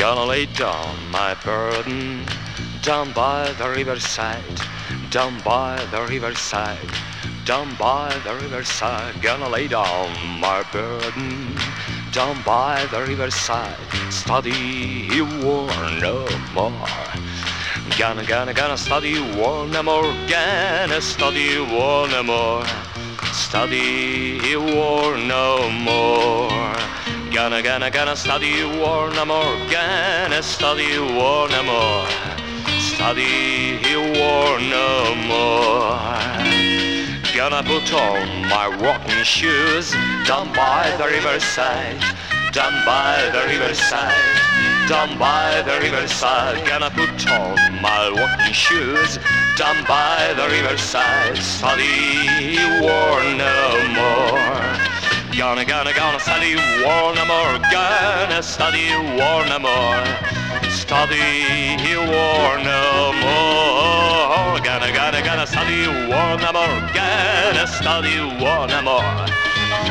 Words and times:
Gonna 0.00 0.24
lay 0.24 0.46
down 0.46 0.96
my 1.10 1.34
burden 1.44 2.24
down 2.80 3.12
by 3.12 3.52
the 3.58 3.68
riverside, 3.68 4.58
down 5.10 5.38
by 5.44 5.76
the 5.90 6.00
riverside, 6.06 6.88
down 7.44 7.76
by 7.76 8.08
the 8.24 8.34
riverside. 8.36 9.20
Gonna 9.20 9.50
lay 9.50 9.68
down 9.68 10.08
my 10.40 10.64
burden 10.72 11.54
down 12.12 12.42
by 12.46 12.86
the 12.90 13.02
riverside. 13.02 13.76
Study 14.10 15.20
war 15.44 15.68
no 16.00 16.26
more. 16.54 16.72
Gonna, 17.98 18.24
gonna, 18.24 18.54
gonna 18.54 18.78
study 18.78 19.20
war 19.36 19.66
no 19.66 19.82
more. 19.82 20.14
Gonna 20.26 21.02
study 21.02 21.60
war 21.60 22.08
no 22.08 22.22
more. 22.22 22.64
Study 23.34 24.56
war 24.56 25.18
no 25.18 25.70
more. 25.70 26.89
Gonna, 27.50 27.62
gonna, 27.64 27.90
gonna 27.90 28.16
study 28.16 28.62
war 28.78 29.10
no 29.10 29.24
more. 29.24 29.56
Gonna 29.68 30.40
study 30.40 31.00
war 31.00 31.48
no 31.48 31.64
more. 31.64 32.06
Study 32.78 33.74
war 34.14 34.60
no 34.60 35.16
more. 35.26 35.98
Gonna 37.34 37.64
put 37.64 37.92
on 37.92 38.46
my 38.48 38.68
walking 38.80 39.24
shoes 39.24 39.90
down 40.28 40.46
by 40.54 40.94
the 40.96 41.06
riverside. 41.06 41.98
Down 42.52 42.86
by 42.86 43.18
the 43.32 43.42
riverside. 43.48 44.14
Down 44.88 45.18
by 45.18 45.60
the 45.66 45.80
riverside. 45.80 46.64
Gonna 46.68 46.90
put 46.90 47.28
on 47.32 47.82
my 47.82 48.12
walking 48.14 48.52
shoes 48.52 49.18
down 49.58 49.84
by 49.88 50.34
the 50.36 50.46
riverside. 50.54 51.36
Study 51.36 52.54
war 52.80 53.20
no 53.34 53.88
more. 53.98 54.70
Gonna, 55.40 55.64
gonna, 55.64 55.64
gonna 55.64 55.79
war 56.56 57.14
no 57.14 57.24
more. 57.26 57.58
Gonna 57.70 58.42
study 58.42 58.90
war 59.18 59.44
no 59.46 59.58
more. 59.58 60.04
Study 60.70 61.76
war 61.96 62.58
no 62.58 63.12
more. 63.22 64.60
Gonna, 64.60 64.92
gonna, 64.92 65.22
gonna 65.22 65.46
study 65.46 65.86
war 66.08 66.36
no 66.38 66.52
more. 66.52 66.80
Gonna 66.94 67.66
study 67.66 68.20
war 68.42 68.66
no 68.66 68.82
more. 68.82 69.26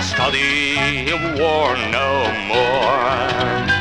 Study 0.00 1.12
war 1.38 1.76
no 1.90 2.32
more. 2.48 3.75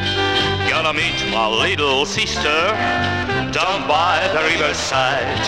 Gonna 0.76 0.94
meet 0.94 1.16
my 1.32 1.48
little 1.48 2.06
sister 2.06 2.60
down 3.56 3.88
by 3.88 4.20
the 4.34 4.44
riverside, 4.44 5.40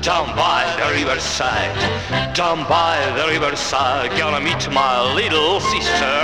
down 0.00 0.26
by 0.36 0.62
the 0.78 0.94
riverside, 0.94 1.74
down 2.36 2.62
by 2.68 2.96
the 3.16 3.26
riverside. 3.26 4.16
Gonna 4.16 4.40
meet 4.40 4.70
my 4.70 5.02
little 5.12 5.58
sister 5.58 6.16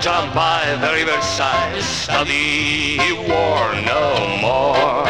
down 0.00 0.34
by 0.34 0.64
the 0.80 0.92
riverside. 0.94 1.82
Study 1.82 2.96
war 3.28 3.64
no 3.84 4.04
more. 4.40 5.04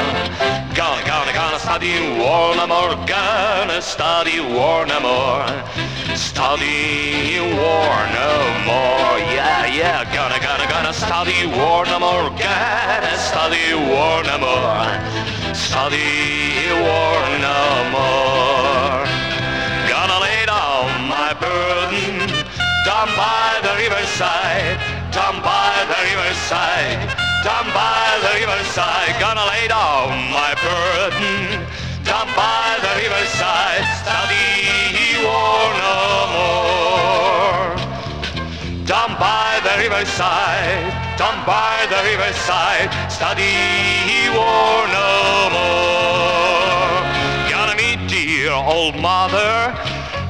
Gonna, 0.74 1.06
gonna, 1.06 1.32
gonna 1.32 1.60
study 1.60 1.94
war 2.18 2.56
no 2.56 2.66
more. 2.66 3.06
Gonna 3.06 3.80
study 3.80 4.40
war 4.40 4.84
no 4.84 4.98
more. 4.98 5.46
Study 6.16 7.38
war 7.38 7.94
no 8.18 8.32
more. 8.66 9.14
Yeah, 9.30 9.66
yeah. 9.66 10.04
Gonna, 10.12 10.23
study 11.06 11.46
war 11.46 11.84
no 11.84 11.98
more. 12.00 12.30
Gonna 12.30 13.14
study 13.30 13.66
war 13.90 14.22
no 14.30 14.36
more. 14.46 14.88
Study 15.54 16.10
war 16.84 17.20
no 17.46 17.60
more. 17.96 19.04
Gonna 19.92 20.18
lay 20.26 20.40
down 20.46 20.88
my 21.16 21.30
burden 21.44 22.16
down 22.88 23.08
by 23.16 23.48
the 23.66 23.74
riverside, 23.84 24.78
down 25.12 25.36
by 25.42 25.72
the 25.90 26.00
riverside, 26.10 27.00
down 27.44 27.66
by 27.80 28.06
the 28.24 28.32
riverside. 28.40 29.14
Gonna 29.20 29.46
lay 29.52 29.68
down 29.68 30.08
my 30.38 30.52
burden 30.64 31.66
down 32.04 32.28
by 32.36 32.78
the 32.84 32.92
riverside. 33.02 33.33
By 41.46 41.86
the 41.90 42.00
riverside, 42.08 42.88
study 43.10 43.52
war 44.32 44.88
no 44.88 45.50
more. 45.52 46.96
Gonna 47.50 47.76
meet 47.76 48.08
dear 48.08 48.52
old 48.52 48.96
mother 48.96 49.74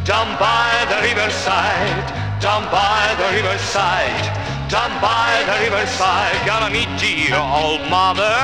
down 0.04 0.36
by 0.38 0.70
the 0.91 0.98
riverside, 1.06 2.06
down 2.41 2.64
by 2.70 3.14
the 3.19 3.28
riverside, 3.36 4.25
down 4.69 4.91
by 5.00 5.30
the 5.47 5.56
riverside. 5.64 6.34
Gonna 6.47 6.70
meet 6.70 6.91
dear 6.98 7.38
old 7.38 7.82
mother 7.88 8.34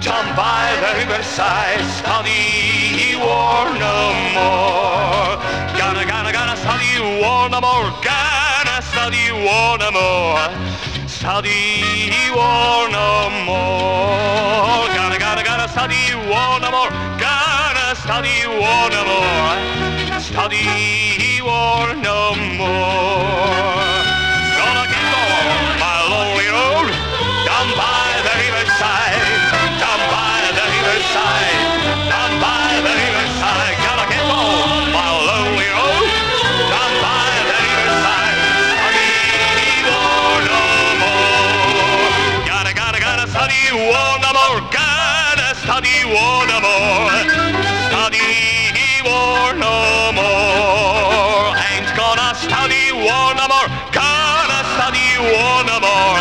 down 0.00 0.34
by 0.34 0.66
the 0.82 0.98
riverside, 0.98 1.84
study 2.00 3.14
war 3.22 3.70
no 3.78 4.12
more. 4.34 5.38
Gonna, 5.78 6.04
gonna, 6.06 6.32
gonna 6.32 6.56
study 6.56 7.20
war 7.22 7.48
no 7.48 7.60
more. 7.60 7.90
Gonna 8.02 8.82
study 8.82 9.30
war 9.30 9.78
no 9.78 9.90
more. 9.92 10.91
Study 11.22 12.10
war 12.34 12.90
no 12.90 13.30
more. 13.46 14.88
Gonna, 14.92 15.20
gonna, 15.20 15.44
gonna 15.44 15.68
study 15.68 16.16
war 16.28 16.58
no 16.58 16.68
more. 16.72 16.90
Gonna 17.16 17.94
study 17.94 18.44
war 18.48 18.90
no 18.90 19.04
more. 19.06 20.20
Study 20.20 21.01
one 43.72 44.20
more, 44.36 44.60
gotta 44.70 45.54
study 45.56 46.04
one 46.04 46.52
more, 46.60 47.10
study 47.88 48.20
one 49.02 49.58
more. 50.14 51.56
Ain't 51.56 51.88
gonna 51.96 52.34
study 52.34 52.92
one 52.92 53.40
more, 53.48 53.68
gotta 53.90 54.60
study 54.76 55.08
one 55.32 55.70
more, 55.80 56.20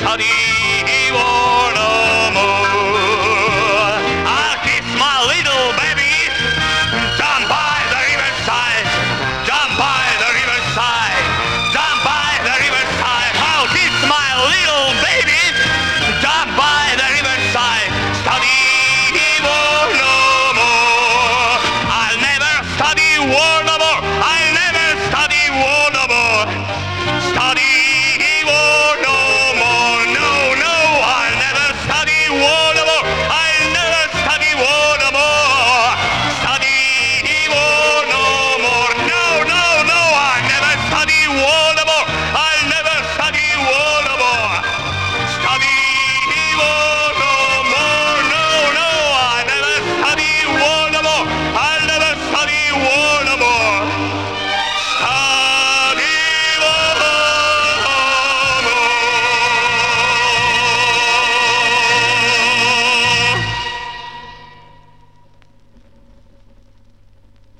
study. 0.00 0.53